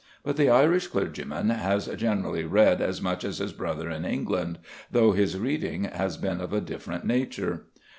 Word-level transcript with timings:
But 0.23 0.35
the 0.35 0.49
Irish 0.49 0.87
clergyman 0.87 1.51
has 1.51 1.85
generally 1.85 2.43
read 2.43 2.81
as 2.81 3.03
much 3.03 3.23
as 3.23 3.37
his 3.37 3.53
brother 3.53 3.87
in 3.91 4.03
England, 4.03 4.57
though 4.89 5.11
his 5.11 5.37
reading 5.37 5.83
has 5.83 6.17
been 6.17 6.41
of 6.41 6.51
a 6.53 6.59
different 6.59 7.05
nature. 7.05 7.67